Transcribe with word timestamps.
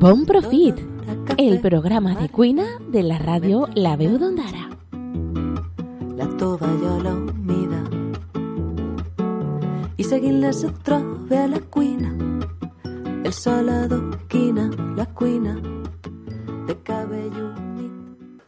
Bon 0.00 0.24
profit, 0.24 0.78
el 1.36 1.60
programa 1.60 2.14
de 2.14 2.30
cuina 2.30 2.64
de 2.88 3.02
la 3.04 3.18
ràdio 3.20 3.66
La 3.76 3.92
Veu 4.00 4.14
d'Ondara. 4.16 4.70
La 6.16 6.24
tovallola 6.40 7.12
humida. 7.12 7.82
I 10.00 10.06
seguint-la 10.08 10.54
se 10.56 10.70
troba 10.86 11.42
a 11.42 11.50
la 11.52 11.60
cuina. 11.76 12.08
El 13.20 13.36
sol 13.36 13.68
adoquina 13.68 14.70
la 14.96 15.04
cuina 15.12 15.52
de 16.64 16.78
cabell 16.88 17.36
humit. 17.36 17.92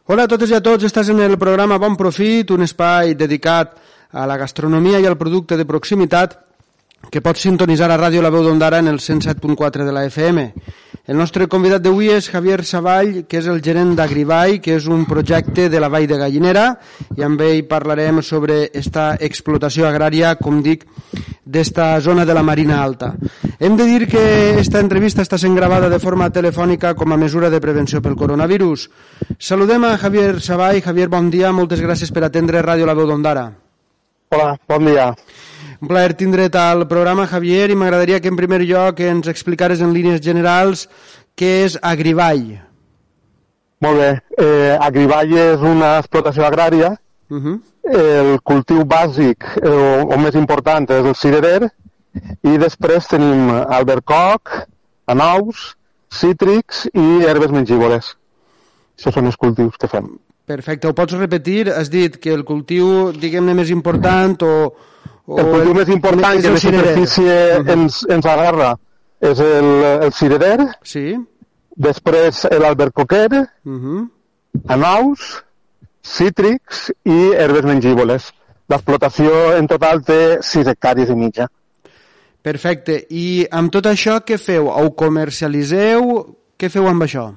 Hola 0.09 0.25
a 0.25 0.33
totes 0.33 0.49
i 0.49 0.57
a 0.57 0.63
tots, 0.65 0.89
estàs 0.89 1.13
en 1.13 1.21
el 1.21 1.37
programa 1.37 1.77
Bon 1.77 1.93
Profit, 1.93 2.57
un 2.57 2.65
espai 2.65 3.13
dedicat 3.13 3.77
a 4.09 4.25
la 4.25 4.41
gastronomia 4.41 4.97
i 4.97 5.05
al 5.05 5.21
producte 5.21 5.61
de 5.61 5.69
proximitat 5.69 6.46
que 7.11 7.21
pots 7.23 7.45
sintonitzar 7.45 7.89
a 7.91 7.97
Ràdio 7.99 8.21
La 8.21 8.31
Veu 8.33 8.43
d'Ondara 8.43 8.81
en 8.83 8.87
el 8.91 8.99
107.4 8.99 9.85
de 9.85 9.93
la 9.95 10.05
FM. 10.05 10.51
El 11.07 11.15
nostre 11.15 11.45
convidat 11.47 11.79
d'avui 11.79 12.09
és 12.11 12.25
Javier 12.27 12.65
Savall, 12.67 13.21
que 13.31 13.37
és 13.39 13.45
el 13.47 13.61
gerent 13.63 13.93
d'Agrivall, 13.95 14.57
que 14.59 14.73
és 14.75 14.89
un 14.91 15.05
projecte 15.07 15.69
de 15.71 15.79
la 15.79 15.87
Vall 15.87 16.07
de 16.09 16.17
Gallinera, 16.19 16.65
i 17.15 17.23
amb 17.23 17.39
ell 17.45 17.61
parlarem 17.69 18.19
sobre 18.19 18.65
esta 18.75 19.13
explotació 19.15 19.87
agrària, 19.87 20.33
com 20.35 20.59
dic, 20.65 20.83
d'esta 21.45 21.93
zona 22.03 22.25
de 22.27 22.35
la 22.35 22.43
Marina 22.43 22.81
Alta. 22.83 23.13
Hem 23.57 23.77
de 23.79 23.87
dir 23.87 24.09
que 24.11 24.59
esta 24.59 24.83
entrevista 24.83 25.23
està 25.23 25.39
sent 25.39 25.55
gravada 25.55 25.87
de 25.87 26.01
forma 26.03 26.27
telefònica 26.27 26.91
com 26.93 27.15
a 27.15 27.21
mesura 27.21 27.49
de 27.49 27.63
prevenció 27.63 28.03
pel 28.03 28.19
coronavirus. 28.19 28.89
Saludem 29.39 29.87
a 29.87 29.95
Javier 29.97 30.41
Savall. 30.41 30.83
Javier, 30.83 31.07
bon 31.07 31.31
dia, 31.31 31.55
moltes 31.55 31.79
gràcies 31.79 32.11
per 32.11 32.27
atendre 32.27 32.65
Ràdio 32.67 32.85
La 32.85 32.97
Veu 32.99 33.07
d'Ondara. 33.07 33.47
Hola, 34.35 34.57
bon 34.67 34.91
dia. 34.91 35.13
Un 35.79 35.87
plaer 35.87 36.15
tindre't 36.17 36.57
al 36.57 36.87
programa, 36.89 37.27
Javier, 37.29 37.69
i 37.69 37.75
m'agradaria 37.77 38.19
que 38.19 38.31
en 38.31 38.37
primer 38.39 38.63
lloc 38.65 38.99
ens 39.05 39.27
explicares 39.29 39.81
en 39.85 39.91
línies 39.93 40.23
generals 40.25 40.87
què 41.37 41.51
és 41.67 41.77
Agrivall. 41.85 42.55
Molt 43.85 44.01
bé. 44.01 44.09
Eh, 44.41 44.73
Agrivall 44.81 45.35
és 45.37 45.61
una 45.61 45.97
explotació 45.99 46.47
agrària. 46.47 46.95
Uh 47.29 47.37
-huh. 47.37 47.59
El 47.87 48.41
cultiu 48.41 48.83
bàsic, 48.83 49.45
eh, 49.61 49.69
o, 49.69 50.07
o 50.13 50.17
més 50.17 50.33
important, 50.33 50.89
és 50.89 51.05
el 51.05 51.15
cirerer. 51.15 51.69
I 52.41 52.57
després 52.57 53.07
tenim 53.07 53.49
albercoc, 53.51 54.49
anous, 55.05 55.77
cítrics 56.09 56.87
i 56.93 57.23
herbes 57.23 57.51
mengívoles. 57.51 58.15
Això 58.97 59.13
són 59.13 59.25
els 59.25 59.37
cultius 59.37 59.77
que 59.77 59.87
fem. 59.87 60.17
Perfecte. 60.45 60.87
Ho 60.87 60.93
pots 60.93 61.13
repetir? 61.13 61.69
Has 61.69 61.89
dit 61.89 62.17
que 62.17 62.33
el 62.33 62.43
cultiu, 62.43 63.11
diguem-ne, 63.11 63.53
més 63.53 63.69
important 63.69 64.41
o... 64.41 64.53
o 65.27 65.37
El 65.41 65.49
cultiu 65.51 65.73
més 65.75 65.89
important 65.91 66.37
que 66.41 66.57
cirerer? 66.57 66.93
superfície 66.95 67.33
Uh 67.57 67.63
-huh. 67.63 67.73
ens, 67.73 68.05
ens 68.09 68.25
agarra 68.25 68.69
és 69.19 69.39
el, 69.39 69.65
el 70.05 70.11
cirerer, 70.13 70.59
Sí? 70.83 71.15
després 71.75 72.47
l'albercoquer, 72.51 73.29
Uh 73.65 73.73
-huh. 73.83 74.09
anous, 74.67 75.43
cítrics 76.01 76.91
i 77.03 77.31
herbes 77.35 77.63
mengívoles. 77.63 78.31
L'explotació 78.69 79.55
en 79.57 79.67
total 79.67 80.01
té 80.03 80.37
6 80.41 80.67
hectàrees 80.67 81.09
i 81.09 81.15
mitja. 81.15 81.47
Perfecte. 82.41 83.05
I 83.09 83.45
amb 83.51 83.71
tot 83.71 83.85
això 83.85 84.21
què 84.23 84.37
feu? 84.37 84.69
Ho 84.69 84.93
comercialiseu? 84.95 86.35
Què 86.57 86.69
feu 86.69 86.87
amb 86.87 87.03
això? 87.03 87.33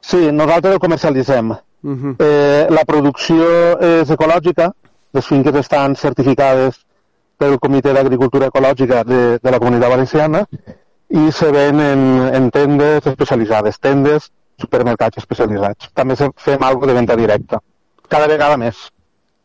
Sí, 0.00 0.30
nosaltres 0.32 0.74
ho 0.76 0.78
comercialitzem. 0.78 1.50
Uh 1.50 1.56
-huh. 1.92 2.14
Eh, 2.18 2.66
la 2.70 2.84
producció 2.84 3.78
és 3.80 4.08
ecològica, 4.10 4.72
les 5.12 5.26
finques 5.26 5.54
estan 5.54 5.94
certificades 5.96 6.74
pel 7.38 7.58
Comitè 7.58 7.92
d'Agricultura 7.92 8.48
Ecològica 8.52 9.02
de, 9.04 9.20
de 9.42 9.50
la 9.50 9.60
Comunitat 9.62 9.90
Valenciana 9.90 10.44
i 11.14 11.30
se 11.32 11.50
ven 11.52 11.80
en, 11.80 12.02
en 12.34 12.50
tendes 12.50 13.06
especialitzades, 13.06 13.78
tendes, 13.78 14.30
supermercats 14.60 15.18
especialitzats. 15.22 15.90
També 15.94 16.16
fem 16.16 16.62
alguna 16.62 16.92
de 16.92 16.98
venda 16.98 17.16
directa, 17.18 17.60
cada 18.08 18.28
vegada 18.30 18.56
més. 18.56 18.88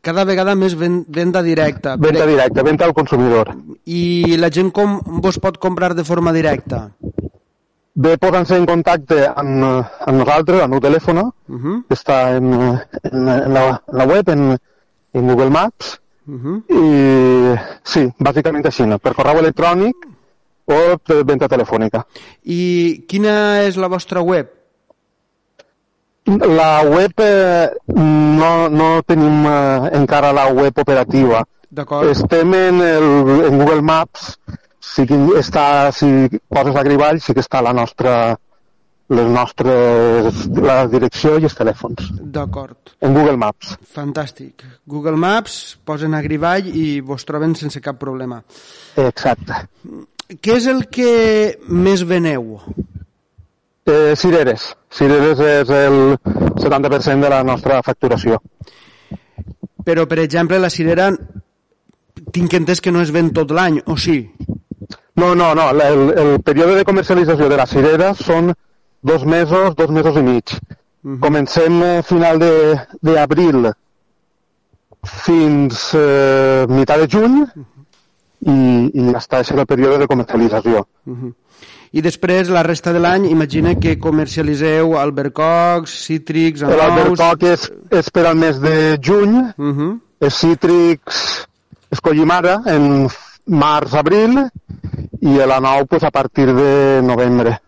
Cada 0.02 0.24
vegada 0.24 0.54
més 0.56 0.78
ven 0.80 1.02
venda 1.10 1.42
directa. 1.44 1.98
Venda 2.00 2.26
directa, 2.26 2.64
venda 2.64 2.86
al 2.86 2.94
consumidor. 2.96 3.52
I 3.86 4.38
la 4.40 4.50
gent 4.50 4.72
com 4.72 5.00
vos 5.20 5.40
pot 5.44 5.58
comprar 5.60 5.92
de 5.98 6.06
forma 6.08 6.32
directa? 6.32 6.86
Bé, 8.00 8.14
posant-se 8.22 8.56
en 8.56 8.66
contacte 8.70 9.26
amb, 9.28 9.66
amb 9.66 10.16
nosaltres, 10.22 10.62
amb 10.64 10.78
el 10.78 10.84
telèfon, 10.88 11.18
Uh 11.20 11.58
-huh. 11.58 11.84
que 11.88 11.96
està 11.96 12.38
en, 12.38 12.54
en, 12.54 13.28
en, 13.28 13.54
la, 13.54 13.82
en 13.88 13.98
la 13.98 14.06
web, 14.06 14.30
en, 14.30 14.58
en 15.14 15.28
Google 15.28 15.50
Maps, 15.50 16.00
Uh 16.30 16.42
-huh. 16.44 16.58
i 16.70 17.58
sí, 17.84 18.06
bàsicament 18.20 18.66
així, 18.66 18.86
no? 18.86 19.00
per 19.00 19.16
correu 19.18 19.40
electrònic 19.40 19.96
o 20.66 20.98
per 20.98 21.24
venda 21.26 21.48
telefònica. 21.48 22.04
I 22.44 23.04
quina 23.08 23.64
és 23.64 23.76
la 23.76 23.88
vostra 23.88 24.22
web? 24.22 24.48
La 26.26 26.84
web, 26.86 27.12
eh, 27.18 27.70
no, 27.96 28.70
no 28.70 29.02
tenim 29.02 29.46
eh, 29.46 29.90
encara 29.98 30.32
la 30.32 30.48
web 30.54 30.78
operativa. 30.78 31.44
Estem 32.12 32.54
en, 32.54 32.82
el, 32.82 33.08
en 33.48 33.58
Google 33.58 33.82
Maps, 33.82 34.38
sí 34.80 35.08
que 35.08 35.18
està, 35.40 35.92
si 35.92 36.30
poses 36.48 36.76
Agrivall, 36.76 37.20
sí 37.22 37.34
que 37.34 37.42
està 37.42 37.62
la 37.62 37.74
nostra, 37.74 38.38
les 39.10 39.30
nostres, 39.34 40.44
la 40.62 40.84
direcció 40.90 41.38
i 41.40 41.48
els 41.50 41.56
telèfons. 41.58 42.12
D'acord. 42.22 42.94
En 43.02 43.16
Google 43.18 43.38
Maps. 43.42 43.74
Fantàstic. 43.96 44.66
Google 44.86 45.18
Maps, 45.18 45.80
posen 45.86 46.14
Agrivall 46.14 46.70
i 46.70 47.00
vos 47.02 47.26
troben 47.26 47.56
sense 47.58 47.82
cap 47.82 47.98
problema. 48.02 48.42
Exacte. 49.02 49.64
Què 50.30 50.60
és 50.60 50.70
el 50.70 50.86
que 50.94 51.58
més 51.74 52.06
veneu? 52.06 52.60
Eh, 53.90 54.14
cireres. 54.20 54.70
Cireres 54.94 55.42
és 55.42 55.74
el 55.74 56.00
70% 56.62 57.26
de 57.26 57.34
la 57.34 57.42
nostra 57.44 57.82
facturació. 57.82 58.38
Però, 59.86 60.06
per 60.06 60.20
exemple, 60.22 60.60
la 60.62 60.70
cirera 60.70 61.10
tinc 62.36 62.54
entès 62.54 62.82
que 62.84 62.94
no 62.94 63.02
es 63.02 63.10
ven 63.16 63.34
tot 63.34 63.50
l'any, 63.50 63.82
o 63.90 63.98
sí? 63.98 64.20
No, 65.18 65.34
no, 65.34 65.56
no. 65.58 65.70
El, 65.74 66.04
el 66.14 66.34
període 66.46 66.78
de 66.78 66.86
comercialització 66.86 67.50
de 67.50 67.58
la 67.58 67.66
cirera 67.66 68.14
són 68.14 68.54
dos 69.02 69.26
mesos, 69.26 69.76
dos 69.76 69.90
mesos 69.90 70.16
i 70.18 70.22
mig. 70.22 70.44
Mhm. 71.04 71.20
Comencem 71.20 71.82
a 71.84 72.04
final 72.04 72.40
de- 72.40 72.80
d'abril 73.02 73.72
fins 75.04 75.94
eh, 75.96 76.66
meitat 76.68 77.00
de 77.00 77.08
juny 77.08 77.38
i, 78.40 78.56
i 78.94 79.06
ja 79.12 79.20
està, 79.20 79.40
això 79.40 79.54
és 79.56 79.60
el 79.62 79.66
període 79.70 80.00
de 80.02 80.08
comercialització. 80.08 80.86
Uh 81.06 81.32
I 81.92 82.04
després, 82.06 82.52
la 82.54 82.62
resta 82.62 82.92
de 82.94 83.00
l'any, 83.02 83.24
imagina 83.32 83.72
que 83.82 83.96
comercialiseu 83.98 84.92
albercocs, 85.00 85.90
cítrics, 86.06 86.62
anous... 86.62 86.78
L'albercoc 86.78 87.46
és, 87.50 87.64
és 87.98 88.12
per 88.14 88.28
al 88.30 88.36
mes 88.38 88.60
de 88.62 89.00
juny, 89.02 89.34
Uh 89.58 89.72
-huh. 89.74 90.00
els 90.22 90.36
cítrics 90.38 91.48
es 91.90 92.00
collim 92.00 92.30
ara, 92.30 92.62
en 92.68 93.08
març-abril, 93.48 94.38
i 95.22 95.34
l'anou 95.34 95.88
pues, 95.88 96.04
a 96.04 96.12
partir 96.12 96.54
de 96.54 97.02
novembre. 97.02 97.60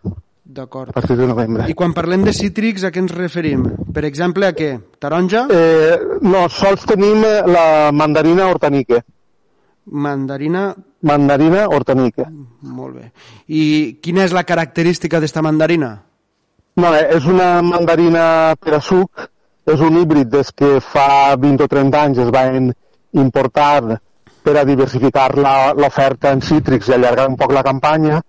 A 0.52 0.54
D'acord. 0.54 0.92
partir 0.92 1.16
de 1.16 1.26
novembre. 1.28 1.66
I 1.72 1.74
quan 1.74 1.94
parlem 1.96 2.26
de 2.28 2.34
cítrics, 2.36 2.84
a 2.84 2.90
què 2.92 3.00
ens 3.00 3.14
referim? 3.16 3.62
Per 3.96 4.04
exemple, 4.04 4.46
a 4.50 4.52
què? 4.54 4.74
Taronja? 5.00 5.46
Eh, 5.50 5.96
no, 6.28 6.42
sols 6.50 6.84
tenim 6.90 7.24
eh, 7.24 7.38
la 7.48 7.92
mandarina 7.96 8.50
hortanique. 8.52 9.00
Mandarina? 9.86 10.76
Mandarina 11.08 11.66
hortanique. 11.72 12.26
Molt 12.62 12.96
bé. 13.00 13.08
I 13.48 13.64
quina 14.04 14.26
és 14.28 14.36
la 14.36 14.44
característica 14.44 15.20
d'esta 15.24 15.42
mandarina? 15.42 15.94
No, 16.76 16.94
eh, 16.96 17.08
és 17.16 17.26
una 17.26 17.62
mandarina 17.66 18.54
per 18.60 18.76
a 18.76 18.82
suc, 18.82 19.24
és 19.66 19.80
un 19.80 19.98
híbrid 20.02 20.28
des 20.36 20.52
que 20.52 20.80
fa 20.84 21.36
20 21.40 21.64
o 21.64 21.68
30 21.72 22.04
anys 22.10 22.18
es 22.28 22.30
van 22.32 22.74
importar 23.14 24.00
per 24.44 24.58
a 24.58 24.66
diversificar 24.66 25.36
la- 25.38 25.74
l'oferta 25.74 26.32
en 26.32 26.42
cítrics 26.42 26.90
i 26.90 26.94
allargar 26.94 27.30
un 27.30 27.36
poc 27.38 27.52
la 27.54 27.64
campanya, 27.64 28.22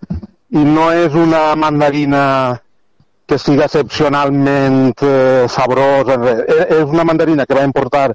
i 0.52 0.62
no 0.68 0.90
és 0.92 1.14
una 1.16 1.54
mandarina 1.56 2.22
que 3.26 3.38
sigui 3.40 3.62
excepcionalment 3.64 4.92
eh, 5.00 5.46
sabrosa. 5.48 6.18
Eh, 6.28 6.66
És 6.82 6.92
una 6.92 7.06
mandarina 7.08 7.46
que 7.46 7.56
va 7.56 7.64
importar, 7.64 8.10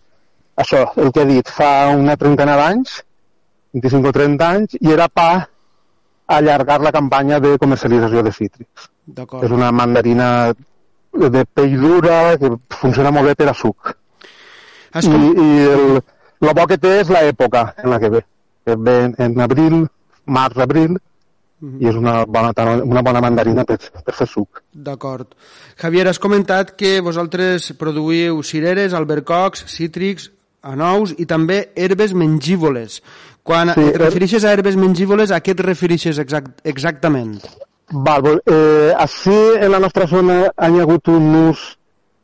això, 0.56 0.84
el 1.02 1.12
que 1.12 1.24
he 1.24 1.30
dit, 1.32 1.50
fa 1.50 1.90
una 1.96 2.18
trentena 2.20 2.58
d'anys, 2.60 3.00
25 3.74 4.12
o 4.12 4.16
30 4.20 4.50
anys, 4.58 4.78
i 4.82 4.94
era 4.94 5.08
pa 5.10 5.48
allargar 6.38 6.82
la 6.84 6.92
campanya 6.92 7.40
de 7.40 7.56
comercialització 7.58 8.24
de 8.24 8.34
cítrics. 8.36 8.90
És 9.42 9.54
una 9.54 9.72
mandarina 9.72 10.30
de 11.18 11.46
pell 11.46 11.78
dura 11.82 12.38
que 12.38 12.52
funciona 12.78 13.12
molt 13.16 13.32
bé 13.32 13.36
per 13.40 13.50
a 13.50 13.56
suc. 13.58 13.94
Has 14.94 15.08
I, 15.08 15.18
i 15.18 15.68
el, 15.72 16.02
el 16.44 16.54
bo 16.54 16.68
que 16.70 16.78
té 16.78 17.00
és 17.02 17.10
l'època 17.10 17.72
en 17.82 17.90
la 17.94 18.00
que 18.04 18.12
ve. 18.14 18.24
Que 18.68 18.76
ve 18.76 18.98
en 19.26 19.40
abril, 19.42 19.86
març-abril, 20.26 20.98
i 21.62 21.90
és 21.90 21.96
una 21.98 22.20
bona, 22.26 22.52
una 22.86 23.02
bona 23.02 23.22
mandarina 23.22 23.66
per, 23.66 23.80
per 24.06 24.14
fer 24.14 24.28
suc. 24.30 24.62
D'acord. 24.72 25.34
Javier, 25.82 26.08
has 26.08 26.20
comentat 26.22 26.76
que 26.78 27.00
vosaltres 27.02 27.72
produïu 27.80 28.44
cireres, 28.46 28.94
albercocs, 28.94 29.66
cítrics, 29.74 30.30
anous 30.62 31.16
i 31.18 31.26
també 31.26 31.70
herbes 31.76 32.14
mengívoles. 32.14 33.02
Quan 33.48 33.72
Sí, 33.74 33.88
et 33.90 33.98
refereixes 34.02 34.44
a 34.44 34.52
herbes 34.54 34.76
mengívoles, 34.78 35.32
a 35.32 35.40
què 35.42 35.56
et 35.56 35.66
refereixes 35.66 36.20
exact, 36.20 36.62
exactament? 36.68 37.40
Val, 38.06 38.42
eh, 38.44 38.94
així 39.00 39.36
en 39.56 39.72
la 39.72 39.80
nostra 39.80 40.06
zona 40.12 40.42
ha 40.52 40.68
hagut 40.68 41.08
un 41.08 41.30
ús 41.48 41.78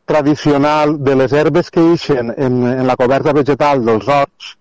tradicional 0.06 0.98
de 1.00 1.16
les 1.16 1.32
herbes 1.32 1.72
que 1.72 1.82
eixen 1.94 2.34
en, 2.36 2.58
en 2.68 2.86
la 2.86 2.98
coberta 3.00 3.32
vegetal 3.34 3.86
dels 3.86 4.10
horts, 4.12 4.58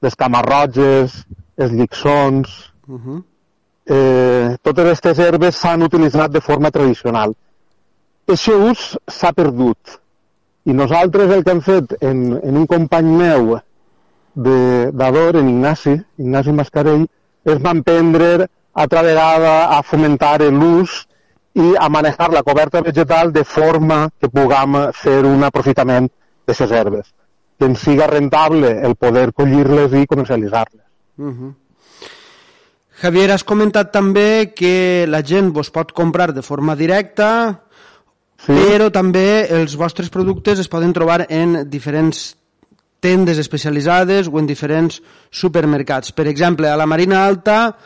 les 0.00 0.14
camarroges, 0.14 1.24
els 1.58 1.72
llixons... 1.72 2.52
Uh 2.86 3.00
-huh. 3.00 3.22
Eh, 3.86 4.56
totes 4.62 4.84
aquestes 4.84 5.18
herbes 5.22 5.60
s'han 5.60 5.86
utilitzat 5.86 6.32
de 6.34 6.40
forma 6.40 6.70
tradicional. 6.70 7.34
Aquest 8.26 8.48
ús 8.50 8.84
s'ha 9.06 9.32
perdut. 9.32 9.98
I 10.66 10.74
nosaltres 10.74 11.30
el 11.30 11.44
que 11.44 11.54
hem 11.54 11.62
fet 11.62 11.94
en, 12.00 12.22
en 12.42 12.56
un 12.58 12.66
company 12.66 13.06
meu 13.06 13.56
d'Ador, 14.36 15.38
en 15.40 15.48
Ignasi, 15.48 15.94
Ignasi 16.18 16.52
Mascarell, 16.52 17.06
és 17.46 17.60
van 17.62 17.84
prendre 17.86 18.48
altra 18.74 19.02
vegada 19.06 19.52
a 19.76 19.82
fomentar 19.86 20.40
l'ús 20.50 21.04
i 21.54 21.74
a 21.80 21.88
manejar 21.88 22.32
la 22.34 22.42
coberta 22.42 22.82
vegetal 22.82 23.30
de 23.32 23.44
forma 23.44 24.08
que 24.20 24.28
puguem 24.28 24.74
fer 24.92 25.22
un 25.24 25.46
aprofitament 25.46 26.10
d'aquestes 26.10 26.74
herbes, 26.74 27.06
que 27.58 27.70
ens 27.70 27.80
siga 27.86 28.10
rentable 28.10 28.74
el 28.88 28.96
poder 28.96 29.30
collir-les 29.32 29.94
i 30.02 30.06
comercialitzar-les. 30.06 30.82
Uh 31.16 31.30
-huh. 31.30 31.54
Javier, 32.96 33.28
has 33.34 33.44
comentat 33.44 33.90
també 33.92 34.54
que 34.56 35.04
la 35.08 35.20
gent 35.20 35.50
vos 35.52 35.68
pot 35.72 35.92
comprar 35.92 36.30
de 36.32 36.42
forma 36.42 36.76
directa, 36.76 37.28
sí. 38.40 38.54
però 38.56 38.88
també 38.92 39.44
els 39.52 39.76
vostres 39.76 40.08
productes 40.12 40.62
es 40.62 40.70
poden 40.72 40.94
trobar 40.96 41.26
en 41.28 41.66
diferents 41.68 42.30
tendes 43.04 43.36
especialitzades 43.38 44.30
o 44.32 44.40
en 44.40 44.48
diferents 44.48 45.02
supermercats. 45.30 46.14
Per 46.16 46.24
exemple, 46.30 46.70
a 46.72 46.78
la 46.80 46.88
Marina 46.88 47.26
Alta 47.26 47.76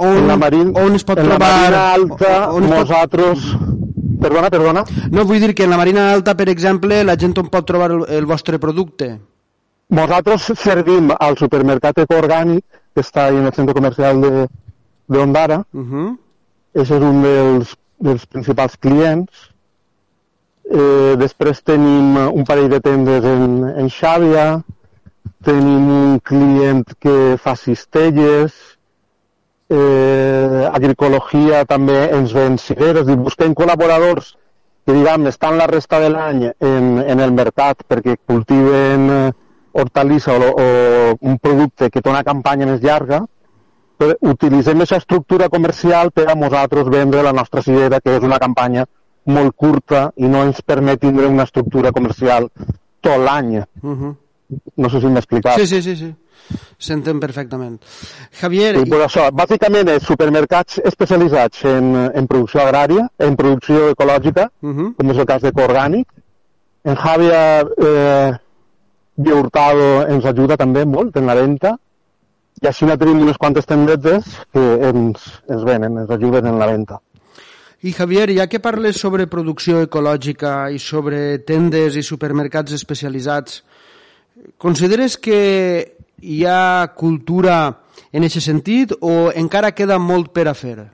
on, 0.00 0.26
la 0.26 0.36
Marín, 0.40 0.72
on 0.80 0.96
es 0.96 1.04
pot 1.04 1.20
en 1.20 1.28
trobar... 1.28 1.50
En 1.50 1.50
la 1.50 1.60
Marina 1.60 1.84
Alta, 1.92 2.32
on 2.56 2.70
nosaltres... 2.70 3.44
Pot... 3.52 3.76
Perdona, 4.20 4.50
perdona. 4.52 4.84
No, 5.12 5.24
vull 5.24 5.40
dir 5.40 5.54
que 5.56 5.64
en 5.64 5.72
la 5.72 5.78
Marina 5.80 6.10
Alta, 6.12 6.34
per 6.36 6.50
exemple, 6.52 6.98
la 7.04 7.16
gent 7.20 7.38
on 7.40 7.48
pot 7.52 7.68
trobar 7.68 7.92
el, 7.94 8.02
el 8.16 8.26
vostre 8.28 8.58
producte. 8.60 9.14
Nosaltres 9.96 10.50
servim 10.60 11.08
al 11.16 11.38
supermercat 11.40 12.04
ecoorgànic, 12.04 12.79
que 12.94 13.04
està 13.04 13.28
en 13.28 13.46
el 13.46 13.54
centre 13.54 13.74
comercial 13.74 14.20
de, 14.20 14.48
de 15.06 15.18
Ondara. 15.18 15.64
Uh 15.72 15.86
-huh. 15.86 16.16
és 16.72 16.90
un 16.90 17.22
dels, 17.22 17.76
dels 17.98 18.26
principals 18.26 18.76
clients. 18.76 19.50
Eh, 20.70 21.16
després 21.18 21.62
tenim 21.62 22.16
un 22.16 22.44
parell 22.44 22.68
de 22.70 22.80
tendes 22.80 23.24
en, 23.24 23.64
en 23.76 23.88
Xàbia, 23.88 24.62
tenim 25.42 25.88
un 25.88 26.20
client 26.20 26.84
que 27.00 27.36
fa 27.42 27.56
cistelles, 27.56 28.52
eh, 29.70 30.68
Agricologia 30.72 31.64
també 31.64 31.98
ens 32.16 32.32
ven 32.32 32.58
cireres 32.58 33.08
i 33.08 33.16
busquem 33.16 33.54
col·laboradors 33.54 34.34
que 34.86 34.96
diguem, 34.96 35.26
estan 35.30 35.58
la 35.60 35.68
resta 35.70 36.00
de 36.02 36.08
l'any 36.10 36.44
en, 36.50 36.98
en 37.02 37.20
el 37.20 37.32
mercat 37.36 37.84
perquè 37.88 38.16
cultiven 38.26 39.10
eh, 39.10 39.32
hortalissa 39.72 40.36
o, 40.36 40.50
o 40.50 41.18
un 41.20 41.38
producte 41.38 41.90
que 41.90 42.00
té 42.00 42.10
una 42.10 42.24
campanya 42.26 42.66
més 42.66 42.80
llarga, 42.82 43.24
però 44.00 44.16
utilitzem 44.32 44.80
aquesta 44.80 45.00
estructura 45.02 45.50
comercial 45.52 46.10
per 46.10 46.30
a 46.30 46.34
nosaltres 46.34 46.88
vendre 46.88 47.22
la 47.22 47.34
nostra 47.36 47.62
cirera, 47.62 48.00
que 48.00 48.16
és 48.16 48.24
una 48.24 48.38
campanya 48.40 48.86
molt 49.30 49.54
curta 49.56 50.08
i 50.16 50.28
no 50.28 50.42
ens 50.46 50.62
permet 50.64 51.02
tindre 51.02 51.28
una 51.28 51.44
estructura 51.44 51.92
comercial 51.92 52.48
tot 53.00 53.18
l'any. 53.20 53.58
Uh 53.82 53.92
-huh. 53.92 54.14
No 54.76 54.90
sé 54.90 55.00
si 55.00 55.06
m'he 55.06 55.18
explicat. 55.18 55.58
Sí, 55.58 55.66
sí, 55.66 55.82
sí. 55.82 55.96
sí. 55.96 56.14
S'entén 56.78 57.20
perfectament. 57.20 57.78
Javier... 58.40 58.78
Sí, 58.78 58.90
però 58.90 59.04
això, 59.06 59.30
bàsicament 59.30 59.88
és 59.88 60.02
supermercats 60.02 60.80
especialitzats 60.90 61.64
en, 61.64 61.94
en 62.14 62.26
producció 62.26 62.62
agrària, 62.64 63.08
en 63.18 63.36
producció 63.36 63.90
ecològica, 63.90 64.50
uh 64.62 64.70
-huh. 64.70 64.94
com 64.96 65.10
és 65.10 65.18
el 65.18 65.26
cas 65.26 65.42
de 65.42 65.52
Coorgànic. 65.52 66.06
En 66.84 66.96
Javier 66.96 67.66
eh, 67.76 68.32
Hurtado 69.28 70.06
ens 70.08 70.24
ajuda 70.24 70.56
també 70.56 70.86
molt 70.88 71.16
en 71.20 71.28
la 71.28 71.36
venda 71.36 71.76
i 72.60 72.68
així 72.68 72.86
no 72.88 72.96
tenim 73.00 73.22
unes 73.24 73.38
quantes 73.40 73.68
tendetes 73.68 74.26
que 74.52 74.64
ens, 74.88 75.22
ens 75.48 75.64
venen, 75.64 76.00
ens 76.02 76.10
ajuden 76.10 76.48
en 76.50 76.58
la 76.60 76.68
venda. 76.68 77.00
I 77.80 77.94
Javier, 77.96 78.28
ja 78.36 78.44
que 78.46 78.60
parles 78.60 78.98
sobre 79.00 79.24
producció 79.32 79.80
ecològica 79.86 80.68
i 80.68 80.78
sobre 80.78 81.38
tendes 81.48 81.96
i 81.96 82.04
supermercats 82.04 82.76
especialitzats, 82.76 83.62
consideres 84.60 85.16
que 85.16 85.40
hi 86.20 86.42
ha 86.44 86.92
cultura 86.96 87.56
en 88.12 88.26
aquest 88.26 88.44
sentit 88.44 88.92
o 89.00 89.30
encara 89.32 89.72
queda 89.72 89.96
molt 89.98 90.34
per 90.36 90.50
a 90.50 90.54
fer? 90.54 90.90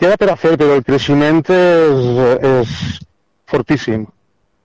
Queda 0.00 0.16
per 0.16 0.30
a 0.32 0.36
fer, 0.40 0.56
però 0.56 0.76
el 0.76 0.84
creixement 0.84 1.44
és, 1.52 2.08
és 2.56 2.76
fortíssim. 3.48 4.06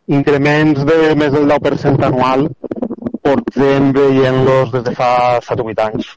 Increments 0.08 0.86
de 0.86 0.98
més 1.16 1.32
del 1.32 1.48
10% 1.50 2.08
anual 2.08 2.48
portem 3.22 3.92
veient-los 3.94 4.72
des 4.74 4.84
de 4.84 4.96
fa 4.98 5.12
7 5.46 5.62
o 5.62 5.70
8 5.70 5.86
anys. 5.86 6.16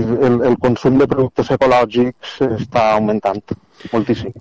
El, 0.00 0.40
el 0.46 0.56
consum 0.62 0.98
de 0.98 1.08
productes 1.10 1.50
ecològics 1.50 2.38
està 2.46 2.92
augmentant 2.94 3.42
moltíssim. 3.92 4.32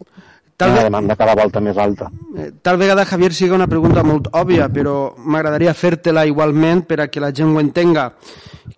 Tal 0.60 0.74
una 0.76 0.84
demanda 0.84 1.16
cada 1.16 1.34
volta 1.40 1.62
més 1.64 1.78
alta. 1.80 2.10
Eh, 2.36 2.50
tal 2.62 2.76
vegada, 2.78 3.06
Javier, 3.08 3.32
siga 3.32 3.56
una 3.56 3.68
pregunta 3.72 4.04
molt 4.04 4.28
òbvia, 4.36 4.68
però 4.68 5.14
m'agradaria 5.16 5.72
fer-te-la 5.74 6.26
igualment 6.28 6.84
per 6.84 7.00
a 7.00 7.08
que 7.08 7.24
la 7.24 7.32
gent 7.32 7.54
ho 7.56 7.62
entenga. 7.64 8.10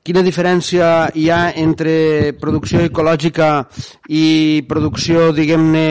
Quina 0.05 0.21
diferència 0.21 1.09
hi 1.17 1.25
ha 1.33 1.39
entre 1.57 2.35
producció 2.37 2.83
ecològica 2.85 3.49
i 4.13 4.61
producció, 4.69 5.31
diguem-ne, 5.33 5.87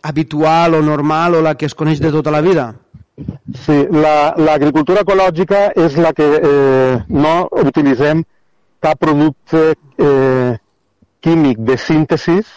habitual 0.00 0.78
o 0.80 0.82
normal 0.82 1.36
o 1.36 1.44
la 1.44 1.54
que 1.60 1.68
es 1.68 1.76
coneix 1.76 2.00
de 2.00 2.12
tota 2.12 2.32
la 2.32 2.40
vida? 2.40 2.70
Sí, 3.16 3.74
l'agricultura 3.94 4.98
la, 4.98 5.04
ecològica 5.04 5.60
és 5.78 5.96
la 6.02 6.10
que 6.16 6.26
eh, 6.34 6.94
no 7.14 7.34
utilitzem 7.62 8.24
cap 8.82 8.98
producte 8.98 9.76
eh, 10.02 10.56
químic 11.22 11.60
de 11.68 11.76
síntesis 11.78 12.50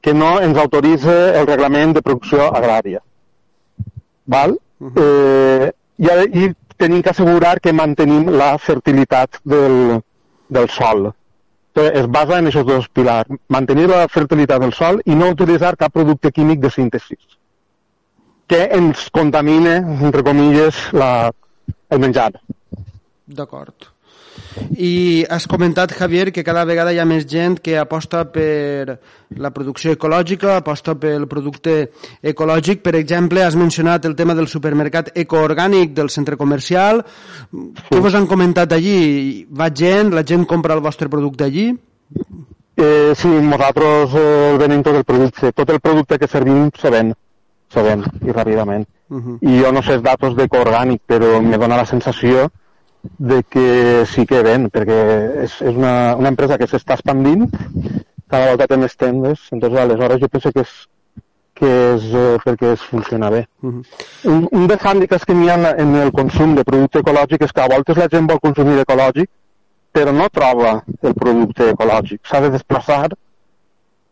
que 0.00 0.14
no 0.16 0.38
ens 0.40 0.56
autoritza 0.58 1.16
el 1.36 1.46
reglament 1.50 1.92
de 1.96 2.02
producció 2.06 2.48
agrària. 2.48 3.02
Val? 4.24 4.56
Uh 4.80 4.88
-huh. 4.88 5.02
eh, 5.04 5.72
i, 5.98 6.44
I 6.44 6.54
tenim 6.78 7.02
que 7.02 7.10
assegurar 7.10 7.60
que 7.60 7.72
mantenim 7.72 8.30
la 8.30 8.56
fertilitat 8.56 9.36
del, 9.44 10.00
del 10.48 10.68
sol. 10.70 11.12
Entonces, 11.74 12.00
es 12.00 12.06
basa 12.08 12.38
en 12.38 12.46
aquests 12.46 12.66
dos 12.66 12.88
pilars. 12.88 13.28
Mantenir 13.48 13.88
la 13.88 14.08
fertilitat 14.08 14.60
del 14.60 14.72
sol 14.72 15.02
i 15.04 15.14
no 15.14 15.28
utilitzar 15.28 15.76
cap 15.76 15.92
producte 15.92 16.32
químic 16.32 16.58
de 16.58 16.70
síntesi 16.70 17.18
que 18.50 18.64
ens 18.74 19.06
contamine, 19.14 19.78
entre 20.02 20.24
comilles, 20.26 20.74
la, 20.96 21.30
el 21.88 22.02
menjar. 22.02 22.32
D'acord. 23.30 23.86
I 24.74 25.24
has 25.30 25.46
comentat, 25.46 25.92
Javier, 25.94 26.32
que 26.34 26.42
cada 26.42 26.64
vegada 26.66 26.90
hi 26.90 26.98
ha 26.98 27.06
més 27.06 27.28
gent 27.30 27.60
que 27.62 27.76
aposta 27.78 28.24
per 28.34 28.96
la 29.38 29.52
producció 29.54 29.94
ecològica, 29.94 30.56
aposta 30.56 30.96
pel 30.98 31.28
producte 31.30 31.76
ecològic. 32.32 32.82
Per 32.82 32.96
exemple, 32.98 33.44
has 33.46 33.54
mencionat 33.54 34.10
el 34.10 34.18
tema 34.18 34.34
del 34.34 34.50
supermercat 34.50 35.12
ecoorgànic 35.14 35.94
del 35.94 36.10
centre 36.10 36.38
comercial. 36.40 37.04
Què 37.86 38.02
vos 38.02 38.18
han 38.18 38.26
comentat 38.26 38.74
allí? 38.74 39.46
Va 39.46 39.70
gent? 39.70 40.10
La 40.16 40.26
gent 40.26 40.48
compra 40.50 40.74
el 40.74 40.82
vostre 40.82 41.08
producte 41.12 41.46
allí? 41.46 41.70
Eh, 42.80 43.12
sí, 43.14 43.28
nosaltres 43.28 44.14
eh, 44.18 44.54
venim 44.58 44.82
tot 44.82 44.96
el 44.98 45.06
producte. 45.06 45.52
Tot 45.54 45.70
el 45.70 45.80
producte 45.84 46.18
que 46.18 46.30
servim 46.30 46.70
se 46.80 46.90
ven, 46.90 47.14
se 47.72 47.82
ven 47.82 48.04
i 48.26 48.32
ràpidament. 48.34 48.86
Uh 49.08 49.18
-huh. 49.18 49.38
I 49.40 49.62
jo 49.62 49.72
no 49.72 49.82
sé 49.82 49.94
els 49.94 50.02
datos 50.02 50.34
d'ecoorgànic, 50.36 51.00
però 51.06 51.40
me 51.42 51.58
dona 51.58 51.76
la 51.76 51.86
sensació 51.86 52.50
de 53.02 53.42
que 53.42 54.04
sí 54.06 54.26
que 54.26 54.42
ven, 54.42 54.68
perquè 54.70 55.42
és, 55.44 55.60
és 55.62 55.74
una, 55.74 56.14
una 56.16 56.28
empresa 56.28 56.58
que 56.58 56.66
s'està 56.66 56.94
expandint, 56.94 57.48
cada 58.28 58.48
volta 58.50 58.66
té 58.66 58.76
més 58.76 58.96
tendes, 58.96 59.48
entonces 59.52 59.80
aleshores 59.80 60.20
jo 60.20 60.28
penso 60.28 60.52
que 60.52 60.60
és, 60.60 60.74
que 61.54 61.70
és 61.94 62.04
eh, 62.14 62.36
perquè 62.44 62.72
es 62.72 62.82
funciona 62.82 63.30
bé. 63.30 63.46
Uh 63.62 63.72
-huh. 63.72 63.84
un, 64.24 64.48
un 64.52 64.66
dels 64.66 64.84
hàndicaps 64.84 65.24
que 65.24 65.34
n'hi 65.34 65.48
ha 65.48 65.74
en 65.76 65.94
el 65.96 66.12
consum 66.12 66.54
de 66.54 66.64
producte 66.64 67.00
ecològic 67.00 67.42
és 67.42 67.52
que 67.52 67.62
a 67.62 67.68
voltes 67.68 67.96
la 67.96 68.08
gent 68.08 68.26
vol 68.26 68.40
consumir 68.40 68.78
ecològic, 68.80 69.28
però 69.92 70.12
no 70.12 70.28
troba 70.28 70.84
el 71.02 71.14
producte 71.14 71.70
ecològic. 71.70 72.20
S'ha 72.22 72.40
de 72.40 72.50
desplaçar 72.50 73.08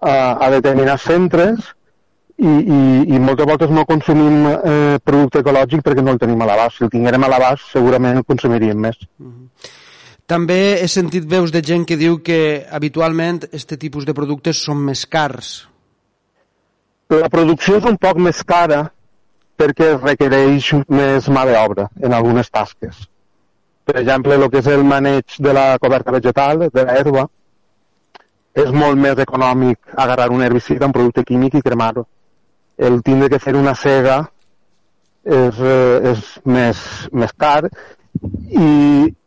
a, 0.00 0.14
a 0.46 0.50
determinats 0.50 1.02
centres 1.02 1.74
i, 2.38 2.46
i, 2.46 2.80
i 3.14 3.18
moltes 3.18 3.46
voltes 3.50 3.70
no 3.74 3.84
consumim 3.86 4.46
eh, 4.46 4.98
producte 5.02 5.42
ecològic 5.42 5.82
perquè 5.82 6.04
no 6.04 6.14
el 6.14 6.20
tenim 6.22 6.42
a 6.42 6.46
l'abast. 6.46 6.78
Si 6.78 6.86
el 6.86 6.92
tinguérem 6.92 7.24
a 7.26 7.30
l'abast 7.32 7.72
segurament 7.72 8.20
el 8.20 8.26
consumiríem 8.28 8.78
més. 8.78 8.98
Mm 9.18 9.32
-hmm. 9.32 9.74
També 10.28 10.82
he 10.82 10.88
sentit 10.88 11.24
veus 11.24 11.50
de 11.50 11.62
gent 11.64 11.86
que 11.88 11.96
diu 11.96 12.18
que 12.22 12.66
habitualment 12.70 13.44
aquest 13.44 13.78
tipus 13.80 14.04
de 14.04 14.14
productes 14.14 14.58
són 14.60 14.76
més 14.76 15.06
cars. 15.06 15.68
La 17.08 17.30
producció 17.32 17.78
és 17.78 17.84
un 17.84 17.96
poc 17.96 18.18
més 18.18 18.42
cara 18.44 18.92
perquè 19.56 19.96
requereix 19.96 20.74
més 20.88 21.28
mà 21.28 21.46
d'obra 21.48 21.88
en 22.02 22.12
algunes 22.12 22.50
tasques. 22.50 23.08
Per 23.84 23.96
exemple, 23.96 24.34
el 24.34 24.50
que 24.50 24.58
és 24.58 24.66
el 24.66 24.84
maneig 24.84 25.24
de 25.38 25.52
la 25.52 25.78
coberta 25.78 26.12
vegetal, 26.12 26.68
de 26.68 26.84
l'herba, 26.84 27.24
és 28.52 28.70
molt 28.70 29.00
més 29.00 29.18
econòmic 29.18 29.78
agarrar 29.96 30.28
un 30.30 30.42
herbicida, 30.42 30.86
un 30.86 30.92
producte 30.92 31.24
químic 31.24 31.54
i 31.54 31.62
cremar-ho. 31.62 32.04
El 32.78 33.00
tindre 33.02 33.28
que 33.32 33.40
fer 33.42 33.56
una 33.58 33.74
cega 33.74 34.20
és, 35.24 35.58
eh, 35.58 36.12
és 36.12 36.26
més, 36.46 36.82
més 37.12 37.32
car 37.36 37.68
i, 37.68 38.68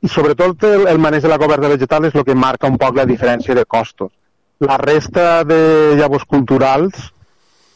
i 0.02 0.10
sobretot 0.10 0.64
el, 0.68 0.88
el 0.92 1.00
maneig 1.00 1.24
de 1.24 1.32
la 1.32 1.40
coberta 1.42 1.70
vegetal 1.72 2.08
és 2.08 2.16
el 2.16 2.26
que 2.28 2.36
marca 2.36 2.70
un 2.72 2.80
poc 2.82 2.98
la 2.98 3.08
diferència 3.10 3.56
de 3.56 3.66
costos. 3.66 4.12
La 4.62 4.78
resta 4.78 5.44
de 5.48 5.96
llavors 5.98 6.26
culturals, 6.30 7.10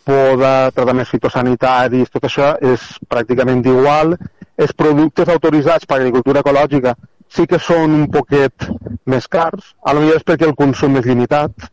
poda, 0.05 0.70
tractaments 0.75 1.10
fitosanitaris, 1.10 2.12
tot 2.13 2.27
això 2.27 2.53
és 2.62 2.84
pràcticament 3.10 3.63
igual. 3.65 4.15
Els 4.55 4.74
productes 4.77 5.32
autoritzats 5.34 5.88
per 5.89 6.00
agricultura 6.00 6.44
ecològica 6.46 6.94
sí 7.36 7.48
que 7.50 7.60
són 7.60 7.96
un 7.96 8.05
poquet 8.12 8.67
més 9.12 9.25
cars, 9.27 9.74
a 9.84 9.96
millor 9.98 10.22
és 10.22 10.27
perquè 10.27 10.48
el 10.48 10.55
consum 10.55 10.96
és 11.01 11.10
limitat, 11.10 11.67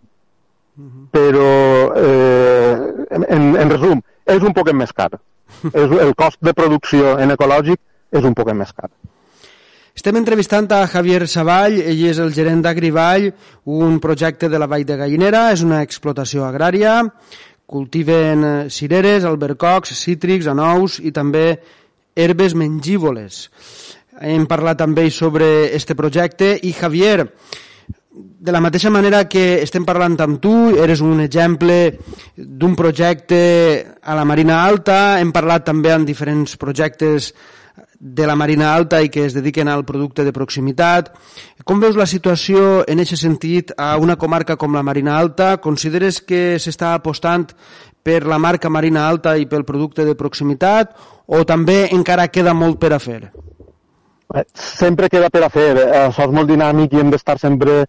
però 1.13 1.93
eh, 1.97 2.75
en, 3.11 3.57
en 3.61 3.73
resum, 3.75 4.03
és 4.25 4.43
un 4.43 4.55
poquet 4.57 4.77
més 4.77 4.93
car. 4.97 5.11
és, 5.73 5.97
el 6.01 6.15
cost 6.19 6.41
de 6.41 6.55
producció 6.57 7.17
en 7.21 7.35
ecològic 7.35 7.81
és 8.13 8.25
un 8.25 8.37
poquet 8.37 8.57
més 8.57 8.73
car. 8.73 8.91
Estem 9.93 10.17
entrevistant 10.17 10.71
a 10.73 10.87
Javier 10.89 11.27
Savall, 11.29 11.77
ell 11.85 12.01
és 12.09 12.19
el 12.23 12.33
gerent 12.33 12.63
d'Agrivall, 12.65 13.29
un 13.69 13.99
projecte 14.01 14.49
de 14.49 14.59
la 14.59 14.67
Vall 14.67 14.87
de 14.89 14.97
Gallinera, 14.97 15.51
és 15.53 15.61
una 15.67 15.83
explotació 15.85 16.47
agrària, 16.47 17.03
cultiven 17.69 18.45
eh, 18.45 18.55
cireres, 18.73 19.27
albercocs, 19.29 19.93
cítrics, 20.01 20.49
anous 20.49 20.99
i 21.01 21.13
també 21.13 21.59
herbes 22.17 22.57
mengívoles. 22.57 23.47
Hem 24.21 24.49
parlat 24.49 24.81
també 24.81 25.11
sobre 25.11 25.69
este 25.77 25.97
projecte 25.97 26.55
i 26.63 26.73
Javier, 26.77 27.29
de 28.13 28.53
la 28.53 28.61
mateixa 28.61 28.91
manera 28.91 29.25
que 29.29 29.63
estem 29.63 29.87
parlant 29.89 30.19
amb 30.21 30.41
tu, 30.43 30.53
eres 30.77 31.01
un 31.01 31.23
exemple 31.25 31.97
d'un 32.37 32.77
projecte 32.77 33.41
a 34.03 34.17
la 34.19 34.27
Marina 34.29 34.63
Alta, 34.67 35.19
hem 35.21 35.33
parlat 35.33 35.65
també 35.65 35.95
en 35.95 36.05
diferents 36.05 36.59
projectes 36.61 37.33
de 38.03 38.27
la 38.27 38.35
Marina 38.35 38.75
Alta 38.75 38.99
i 39.01 39.09
que 39.09 39.25
es 39.25 39.33
dediquen 39.33 39.71
al 39.71 39.85
producte 39.87 40.27
de 40.27 40.33
proximitat. 40.35 41.13
Com 41.65 41.81
veus 41.81 41.97
la 41.97 42.09
situació 42.11 42.83
en 42.91 43.01
aquest 43.01 43.23
sentit 43.23 43.73
a 43.79 43.95
una 43.97 44.19
comarca 44.19 44.59
com 44.59 44.75
la 44.75 44.83
Marina 44.83 45.17
Alta? 45.17 45.55
Consideres 45.63 46.21
que 46.21 46.59
s'està 46.59 46.93
apostant 46.99 47.47
per 48.03 48.25
la 48.27 48.41
marca 48.43 48.69
Marina 48.69 49.07
Alta 49.09 49.37
i 49.39 49.47
pel 49.47 49.65
producte 49.65 50.05
de 50.05 50.19
proximitat 50.19 50.93
o 51.31 51.45
també 51.47 51.87
encara 51.95 52.29
queda 52.29 52.53
molt 52.53 52.83
per 52.83 52.93
a 52.93 53.01
fer? 53.01 53.23
Eh, 54.35 54.45
sempre 54.53 55.09
queda 55.09 55.31
per 55.31 55.47
a 55.47 55.51
fer. 55.53 55.71
Eh, 55.79 56.07
això 56.09 56.27
és 56.27 56.35
molt 56.35 56.51
dinàmic 56.51 56.93
i 56.93 57.01
hem 57.01 57.15
d'estar 57.15 57.39
sempre 57.39 57.85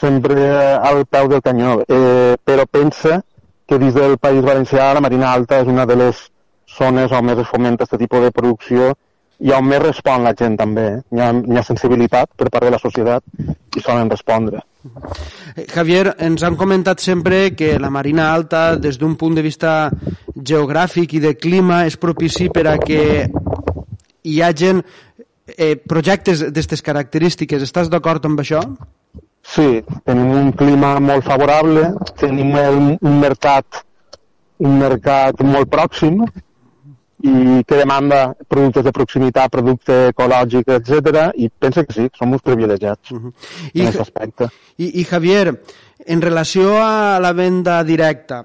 sempre 0.00 0.48
al 0.74 1.04
peu 1.06 1.28
del 1.28 1.42
canyó. 1.44 1.80
Eh, 1.86 2.36
però 2.42 2.66
pensa 2.66 3.20
que 3.66 3.78
dins 3.78 3.94
del 3.94 4.18
País 4.18 4.42
Valencià 4.44 4.92
la 4.94 5.04
Marina 5.04 5.32
Alta 5.32 5.60
és 5.62 5.70
una 5.70 5.86
de 5.86 5.96
les 5.96 6.28
zones 6.72 7.12
on 7.12 7.26
més 7.28 7.40
es 7.40 7.48
fomenta 7.48 7.84
aquest 7.84 8.00
tipus 8.00 8.24
de 8.24 8.32
producció 8.32 8.92
i 9.42 9.50
on 9.52 9.66
més 9.66 9.82
respon 9.82 10.22
la 10.24 10.34
gent 10.38 10.56
també. 10.58 10.84
Eh? 10.88 11.00
Hi, 11.16 11.20
ha, 11.20 11.30
hi 11.32 11.58
ha 11.58 11.64
sensibilitat 11.66 12.30
per 12.38 12.48
part 12.48 12.66
de 12.66 12.72
la 12.74 12.80
societat 12.82 13.24
i 13.76 13.82
solen 13.82 14.10
respondre. 14.10 14.62
Eh, 15.56 15.66
Javier, 15.70 16.14
ens 16.18 16.44
han 16.46 16.56
comentat 16.58 17.02
sempre 17.02 17.50
que 17.58 17.74
la 17.82 17.90
Marina 17.90 18.32
Alta, 18.32 18.76
des 18.76 18.98
d'un 18.98 19.16
punt 19.18 19.34
de 19.38 19.44
vista 19.44 19.90
geogràfic 20.36 21.18
i 21.18 21.22
de 21.22 21.34
clima, 21.38 21.84
és 21.86 21.98
propici 21.98 22.48
per 22.54 22.66
a 22.70 22.78
que 22.82 23.02
hi 24.22 24.40
hagin 24.42 24.82
eh, 25.56 25.76
projectes 25.76 26.46
d'aquestes 26.46 26.82
característiques. 26.86 27.62
Estàs 27.66 27.90
d'acord 27.90 28.24
amb 28.30 28.42
això? 28.42 28.62
Sí, 29.42 29.82
tenim 30.06 30.30
un 30.38 30.52
clima 30.52 30.94
molt 31.02 31.24
favorable, 31.26 31.88
tenim 32.20 32.54
el, 32.56 32.76
un 33.00 33.18
mercat 33.20 33.82
un 34.62 34.78
mercat 34.78 35.42
molt 35.42 35.70
pròxim 35.70 36.22
i 37.22 37.62
que 37.66 37.78
demanda 37.78 38.32
productes 38.50 38.84
de 38.86 38.92
proximitat, 38.94 39.50
producte 39.50 39.98
ecològic, 40.10 40.72
etc. 40.76 41.28
i 41.38 41.48
pensa 41.48 41.84
que 41.86 41.94
sí, 41.94 42.08
som 42.18 42.32
uns 42.34 42.42
privilegiats 42.42 43.12
uh 43.12 43.18
-huh. 43.18 43.32
I, 43.72 43.80
en 43.80 43.86
aquest 43.86 44.00
aspecte. 44.00 44.48
I, 44.76 45.00
I 45.00 45.04
Javier, 45.04 45.62
en 46.06 46.20
relació 46.20 46.78
a 46.82 47.20
la 47.20 47.32
venda 47.32 47.82
directa, 47.84 48.44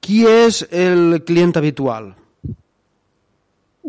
qui 0.00 0.24
és 0.26 0.66
el 0.70 1.22
client 1.26 1.56
habitual? 1.56 2.14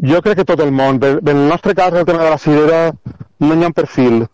Jo 0.03 0.21
crec 0.21 0.37
que 0.37 0.45
tot 0.45 0.59
el 0.59 0.71
món. 0.71 0.99
En 1.03 1.27
el 1.27 1.47
nostre 1.47 1.73
cas, 1.73 1.93
el 1.93 2.05
tema 2.05 2.23
de 2.23 2.29
la 2.29 2.37
cirera, 2.37 2.93
no 3.39 3.55
hi 3.55 3.63
ha 3.63 3.67
un 3.67 3.73
perfil, 3.73 4.27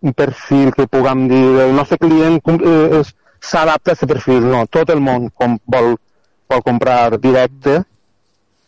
un 0.00 0.14
perfil 0.14 0.72
que 0.74 0.86
puguem 0.86 1.26
dir, 1.30 1.46
el 1.64 1.74
nostre 1.74 1.98
client 1.98 2.38
eh, 2.54 3.02
s'adapta 3.40 3.92
a 3.92 3.96
aquest 3.96 4.10
perfil, 4.10 4.46
no, 4.50 4.66
tot 4.66 4.90
el 4.94 5.00
món 5.00 5.30
com 5.34 5.58
vol, 5.66 5.96
vol 6.50 6.62
comprar 6.66 7.18
directe, 7.18 7.82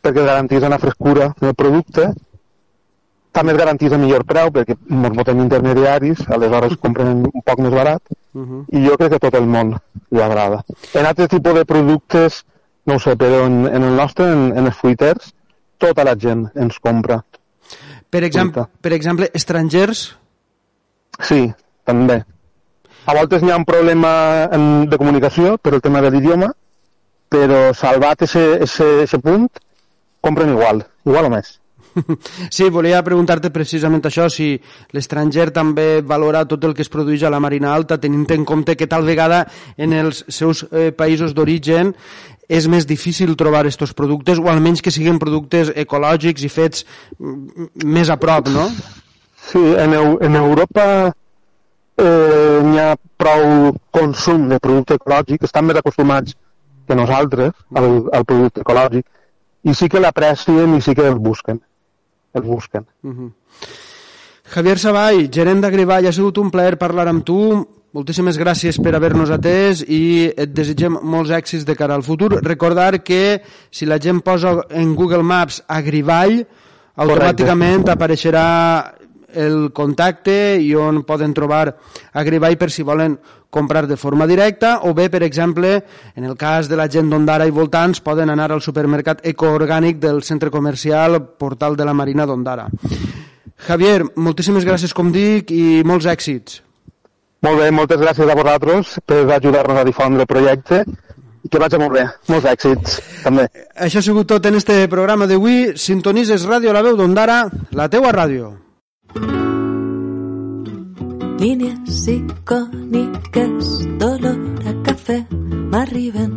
perquè 0.00 0.24
garantís 0.24 0.66
una 0.66 0.78
frescura 0.82 1.30
del 1.40 1.54
producte, 1.54 2.10
també 3.32 3.52
es 3.54 3.58
garantís 3.60 3.92
a 3.94 3.98
millor 4.00 4.24
preu 4.26 4.50
perquè 4.54 4.74
ens 4.74 5.16
votem 5.16 5.42
intermediaris, 5.44 6.24
aleshores 6.34 6.76
compren 6.82 7.26
un 7.28 7.44
poc 7.46 7.60
més 7.62 7.74
barat 7.74 8.02
uh 8.10 8.40
-huh. 8.40 8.64
i 8.68 8.86
jo 8.86 8.96
crec 8.96 9.12
que 9.12 9.20
tot 9.26 9.34
el 9.34 9.46
món 9.46 9.76
li 10.10 10.22
agrada. 10.22 10.64
En 10.94 11.06
altres 11.06 11.28
tipus 11.28 11.54
de 11.54 11.64
productes, 11.64 12.44
no 12.86 12.94
ho 12.94 12.98
sé, 12.98 13.16
però 13.16 13.46
en, 13.46 13.66
en 13.66 13.82
el 13.82 13.96
nostre, 13.96 14.32
en, 14.32 14.56
en 14.56 14.66
els 14.66 14.76
fruiters, 14.76 15.34
tota 15.78 16.04
la 16.04 16.16
gent 16.16 16.50
ens 16.54 16.78
compra. 16.78 17.24
Per, 18.10 18.24
exemple, 18.24 18.66
per 18.80 18.92
exemple, 18.92 19.30
estrangers? 19.32 20.16
Sí, 21.26 21.44
també. 21.86 22.20
A 23.06 23.14
voltes 23.16 23.42
hi 23.42 23.50
ha 23.50 23.58
un 23.58 23.66
problema 23.68 24.12
de 24.50 24.98
comunicació 25.00 25.56
per 25.58 25.74
el 25.76 25.82
tema 25.84 26.02
de 26.04 26.12
l'idioma, 26.12 26.50
però 27.30 27.70
salvat 27.76 28.26
aquest 28.26 29.16
punt, 29.24 29.48
compren 30.20 30.52
igual, 30.52 30.84
igual 31.06 31.30
o 31.30 31.34
més. 31.36 31.56
Sí, 32.54 32.68
volia 32.70 33.02
preguntar-te 33.02 33.50
precisament 33.50 34.04
això, 34.06 34.28
si 34.30 34.52
l'estranger 34.94 35.50
també 35.54 36.02
valora 36.06 36.44
tot 36.48 36.64
el 36.64 36.74
que 36.74 36.84
es 36.86 36.92
produeix 36.92 37.24
a 37.26 37.32
la 37.32 37.40
Marina 37.42 37.72
Alta, 37.74 37.98
tenint 37.98 38.28
en 38.34 38.44
compte 38.46 38.76
que 38.76 38.86
tal 38.86 39.06
vegada 39.08 39.44
en 39.76 39.94
els 39.96 40.24
seus 40.28 40.64
eh, 40.70 40.90
països 40.94 41.34
d'origen 41.34 41.94
és 42.50 42.66
més 42.66 42.86
difícil 42.86 43.36
trobar 43.38 43.62
aquests 43.62 43.94
productes, 43.94 44.38
o 44.38 44.50
almenys 44.50 44.82
que 44.82 44.90
siguin 44.90 45.20
productes 45.22 45.70
ecològics 45.78 46.46
i 46.46 46.50
fets 46.50 46.86
més 47.18 48.10
a 48.10 48.18
prop, 48.18 48.50
no? 48.50 48.66
Sí, 49.50 49.58
en, 49.58 49.94
en 49.94 50.36
Europa 50.36 50.84
eh, 51.98 52.60
hi 52.62 52.78
ha 52.78 52.92
prou 53.18 53.72
consum 53.90 54.46
de 54.50 54.60
producte 54.62 54.94
ecològic, 55.00 55.42
estan 55.48 55.66
més 55.66 55.80
acostumats 55.80 56.36
que 56.86 56.98
nosaltres 56.98 57.56
al, 57.74 57.90
al 58.14 58.26
producte 58.28 58.62
ecològic, 58.62 59.06
i 59.66 59.74
sí 59.74 59.90
que 59.90 60.02
l'aprecien 60.02 60.76
i 60.76 60.80
sí 60.84 60.94
que 60.94 61.06
el 61.06 61.18
busquen. 61.18 61.60
El 62.34 62.46
busquen. 62.46 62.86
Uh 63.02 63.08
mhm. 63.08 63.26
-huh. 63.26 63.32
Javier 64.50 64.78
Savall, 64.78 65.28
gerent 65.30 65.60
d'Agrivall, 65.62 66.06
ha 66.06 66.12
sigut 66.12 66.38
un 66.38 66.50
plaer 66.50 66.76
parlar 66.76 67.06
amb 67.08 67.24
tu. 67.24 67.66
Moltíssimes 67.92 68.38
gràcies 68.38 68.80
per 68.82 68.94
haver-nos 68.94 69.30
atès 69.30 69.82
i 69.82 70.32
et 70.36 70.52
desitgem 70.54 70.98
molts 71.02 71.30
èxits 71.30 71.64
de 71.64 71.74
cara 71.76 71.94
al 71.94 72.02
futur. 72.02 72.40
Recordar 72.42 73.02
que 73.02 73.42
si 73.70 73.86
la 73.86 73.98
gent 73.98 74.20
posa 74.22 74.64
en 74.70 74.94
Google 74.94 75.22
Maps 75.22 75.62
Agrivall, 75.68 76.46
automàticament 76.96 77.82
Correcte. 77.82 77.92
apareixerà 77.92 78.94
el 79.34 79.72
contacte 79.72 80.56
i 80.60 80.72
on 80.74 81.02
poden 81.08 81.34
trobar 81.34 81.76
Agrivall 82.12 82.58
per 82.58 82.70
si 82.70 82.82
volen 82.82 83.18
comprar 83.50 83.86
de 83.86 83.96
forma 83.96 84.26
directa 84.26 84.80
o 84.86 84.94
bé, 84.94 85.10
per 85.10 85.22
exemple, 85.26 85.82
en 86.14 86.24
el 86.24 86.36
cas 86.36 86.68
de 86.68 86.78
la 86.78 86.88
gent 86.88 87.10
d'Ondara 87.10 87.46
i 87.46 87.54
voltants, 87.54 88.00
poden 88.00 88.30
anar 88.30 88.50
al 88.52 88.62
supermercat 88.62 89.26
ecoorgànic 89.26 89.98
del 89.98 90.22
centre 90.22 90.50
comercial 90.50 91.18
Portal 91.36 91.76
de 91.76 91.84
la 91.84 91.94
Marina 91.94 92.26
d'Ondara. 92.26 92.68
Javier, 93.66 94.04
moltíssimes 94.16 94.64
gràcies, 94.64 94.94
com 94.96 95.10
dic, 95.12 95.50
i 95.50 95.82
molts 95.84 96.06
èxits. 96.08 96.62
Molt 97.44 97.60
bé, 97.60 97.70
moltes 97.72 98.00
gràcies 98.00 98.28
a 98.28 98.36
vosaltres 98.36 98.98
per 99.08 99.24
ajudar-nos 99.36 99.80
a 99.80 99.84
difondre 99.84 100.24
el 100.24 100.28
projecte 100.28 100.84
i 101.40 101.48
que 101.48 101.60
vagi 101.60 101.78
molt 101.80 101.94
bé. 101.96 102.06
Molts 102.28 102.48
èxits, 102.48 102.98
també. 103.24 103.46
Això 103.76 104.00
ha 104.00 104.04
sigut 104.04 104.28
tot 104.28 104.46
en 104.46 104.58
este 104.60 104.82
programa 104.92 105.28
d'avui. 105.28 105.72
Sintonises 105.76 106.44
Ràdio 106.48 106.74
La 106.76 106.84
Veu 106.84 106.98
d'Ondara, 107.00 107.46
la 107.72 107.88
teua 107.88 108.12
ràdio. 108.12 108.52
Línies 111.40 112.00
icòniques 112.14 113.68
d'olor 114.00 114.40
a 114.70 114.72
cafè 114.86 115.18
m'arriben 115.72 116.32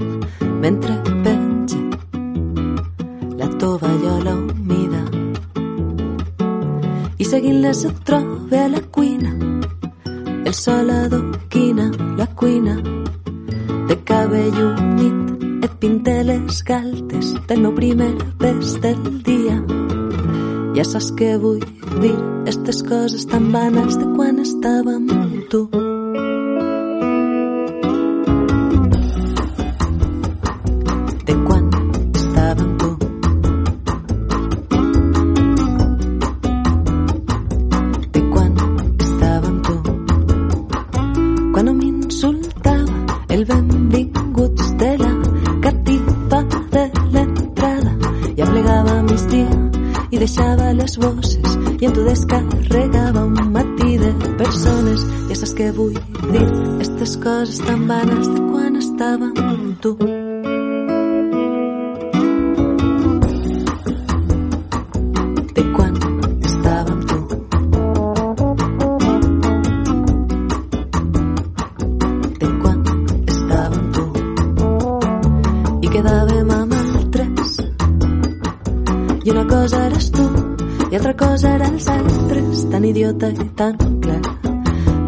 mentre 0.61 0.95
penja 1.23 1.81
la 3.39 3.47
tovallola 3.59 4.33
humida. 4.39 5.03
I 7.17 7.23
seguint-les 7.31 7.85
et 7.89 7.97
trobe 8.07 8.57
a 8.59 8.67
la 8.75 8.81
cuina 8.95 9.33
el 10.53 10.53
sol 10.53 10.89
adoquina 10.89 11.91
la 12.15 12.27
cuina. 12.27 12.75
De 13.87 13.95
cabell 14.03 14.59
humit 14.61 15.63
et 15.65 15.73
pinte 15.79 16.23
les 16.23 16.63
galtes 16.63 17.33
del 17.47 17.61
meu 17.61 17.73
primer 17.73 18.13
bes 18.37 18.75
del 18.81 19.23
dia 19.23 19.82
ja 20.75 20.85
saps 20.87 21.11
que 21.19 21.35
vull 21.37 21.61
dir 22.01 22.15
aquestes 22.15 22.83
coses 22.89 23.29
tan 23.29 23.51
banals 23.53 23.97
de 24.01 24.09
quan 24.15 24.41
estava 24.41 24.97
amb 24.97 25.49
tu. 25.53 25.82
les 50.83 50.97
bosses 50.97 51.53
i 51.79 51.85
en 51.87 51.93
tu 51.95 52.03
descarregava 52.03 53.23
un 53.23 53.51
matí 53.55 53.97
de 54.01 54.09
persones. 54.39 55.05
Ja 55.29 55.35
saps 55.39 55.53
què 55.55 55.69
vull 55.77 55.95
dir, 56.33 56.43
aquestes 56.43 57.15
coses 57.23 57.61
tan 57.63 57.85
vanes 57.87 58.27
de 58.27 58.41
quan 58.49 58.75
estava 58.81 59.29
amb 59.43 59.79
tu. 59.83 59.93
De 65.55 65.63
quan 65.75 65.93
estava. 66.51 66.93
De 72.41 72.49
quan 72.61 72.79
estava 73.37 73.79
I 79.23 79.31
una 79.31 79.47
cosa 79.47 79.85
eres 79.87 80.11
tu 80.11 80.52
i 80.93 80.95
altra 80.95 81.15
cosa 81.17 81.55
eren 81.55 81.73
els 81.73 81.87
altres, 81.89 82.59
tan 82.69 82.83
idiota 82.85 83.31
i 83.33 83.45
tan 83.57 83.79
clar. 84.03 84.19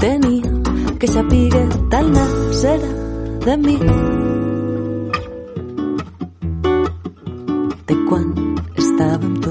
Tenia 0.01 0.54
que 0.98 1.10
sapigue 1.13 1.62
tal 1.94 2.10
serà 2.58 2.89
de 3.46 3.58
mi. 3.68 3.77
De 7.86 7.96
quan 8.10 8.34
tu. 9.44 9.45